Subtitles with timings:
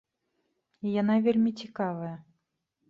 [0.87, 2.13] І яна вельмі цікавая.